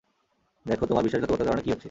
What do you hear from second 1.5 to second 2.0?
কী হচ্ছে।